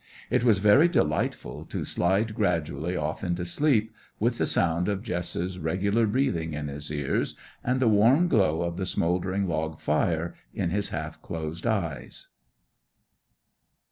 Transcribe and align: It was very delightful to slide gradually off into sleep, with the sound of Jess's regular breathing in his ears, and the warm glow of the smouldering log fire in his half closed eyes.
It 0.31 0.43
was 0.43 0.57
very 0.57 0.87
delightful 0.87 1.63
to 1.65 1.85
slide 1.85 2.33
gradually 2.33 2.95
off 2.97 3.23
into 3.23 3.45
sleep, 3.45 3.93
with 4.19 4.39
the 4.39 4.47
sound 4.47 4.89
of 4.89 5.03
Jess's 5.03 5.59
regular 5.59 6.07
breathing 6.07 6.53
in 6.53 6.69
his 6.69 6.91
ears, 6.91 7.37
and 7.63 7.79
the 7.79 7.87
warm 7.87 8.27
glow 8.27 8.63
of 8.63 8.77
the 8.77 8.87
smouldering 8.87 9.47
log 9.47 9.79
fire 9.79 10.33
in 10.55 10.71
his 10.71 10.89
half 10.89 11.21
closed 11.21 11.67
eyes. 11.67 12.29